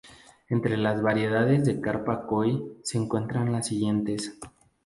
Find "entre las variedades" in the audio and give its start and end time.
0.49-1.63